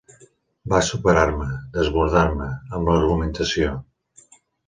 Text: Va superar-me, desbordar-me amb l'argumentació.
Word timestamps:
Va 0.71 0.77
superar-me, 0.87 1.49
desbordar-me 1.75 2.49
amb 2.79 2.91
l'argumentació. 2.93 3.77